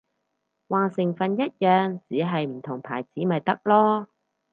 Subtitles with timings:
[0.67, 4.07] 話成分一樣，只係唔同牌子咪得囉